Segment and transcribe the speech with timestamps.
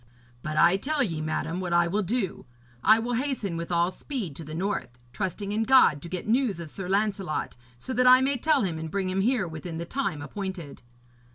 [0.41, 2.47] But I tell ye, madam, what I will do.
[2.83, 6.59] I will hasten with all speed to the north, trusting in God to get news
[6.59, 9.85] of Sir Lancelot, so that I may tell him and bring him here within the
[9.85, 10.81] time appointed.'